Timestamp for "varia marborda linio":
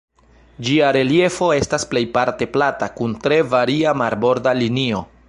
3.55-5.07